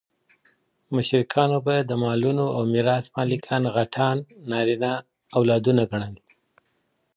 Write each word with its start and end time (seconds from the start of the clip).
مشرکانو 0.95 1.57
به 1.65 1.75
د 1.89 1.91
مالونو 2.03 2.45
او 2.55 2.61
ميراث 2.73 3.05
مالکان 3.15 3.63
غټان 3.75 4.17
نارينه 4.51 4.91
اولادونه 5.37 5.81
ګڼل. 5.91 6.15